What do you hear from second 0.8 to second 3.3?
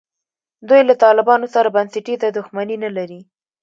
له طالبانو سره بنسټیزه دښمني نه لري.